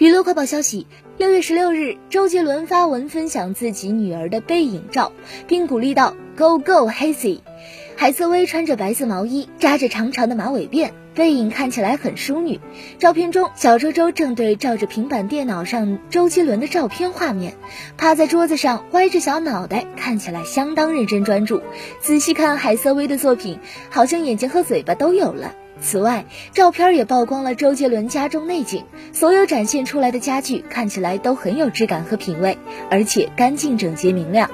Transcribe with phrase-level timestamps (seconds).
[0.00, 0.86] 娱乐快报消息：
[1.18, 5.12] 六月十六日，周杰伦发文分享自己女儿的背影照，
[5.46, 7.40] 并鼓励到：“Go Go Hazy。”
[7.96, 12.58] 海瑟薇穿着白色毛衣，扎着长长的马尾辫，背影看起来很淑女。
[12.98, 17.54] 照片中，小周周正对照着平板电脑上周杰伦的照片画面，
[17.98, 21.60] 趴在桌子上，歪着小脑袋，看起来相当认真专注。
[22.00, 23.58] 仔细看海瑟薇的作品，
[23.90, 25.54] 好像眼睛和嘴巴都有了。
[25.82, 32.56] 此外，照片也曝光了周杰伦家中内景，所有展现出来的家具看起来都很有质感和品味，
[32.90, 34.50] 而且干净整洁明亮。